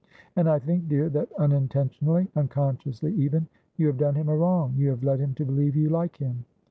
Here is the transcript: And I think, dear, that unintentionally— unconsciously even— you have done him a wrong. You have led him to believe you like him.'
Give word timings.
And 0.35 0.49
I 0.49 0.57
think, 0.57 0.87
dear, 0.87 1.09
that 1.09 1.31
unintentionally— 1.37 2.27
unconsciously 2.35 3.13
even— 3.13 3.45
you 3.77 3.85
have 3.85 3.99
done 3.99 4.15
him 4.15 4.29
a 4.29 4.35
wrong. 4.35 4.73
You 4.75 4.89
have 4.89 5.03
led 5.03 5.19
him 5.19 5.35
to 5.35 5.45
believe 5.45 5.75
you 5.75 5.89
like 5.89 6.17
him.' 6.17 6.43